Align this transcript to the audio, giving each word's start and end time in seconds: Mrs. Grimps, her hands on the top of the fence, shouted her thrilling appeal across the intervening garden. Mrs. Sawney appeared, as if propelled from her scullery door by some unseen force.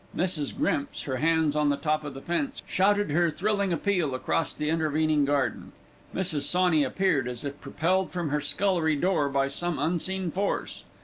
Mrs. 0.17 0.57
Grimps, 0.57 1.03
her 1.03 1.17
hands 1.17 1.55
on 1.55 1.69
the 1.69 1.77
top 1.77 2.03
of 2.03 2.15
the 2.15 2.21
fence, 2.23 2.63
shouted 2.65 3.11
her 3.11 3.29
thrilling 3.29 3.71
appeal 3.71 4.15
across 4.15 4.51
the 4.51 4.67
intervening 4.67 5.25
garden. 5.25 5.73
Mrs. 6.15 6.41
Sawney 6.41 6.83
appeared, 6.83 7.27
as 7.27 7.43
if 7.45 7.61
propelled 7.61 8.09
from 8.11 8.29
her 8.31 8.41
scullery 8.41 8.95
door 8.95 9.29
by 9.29 9.47
some 9.47 9.77
unseen 9.77 10.31
force. 10.31 10.85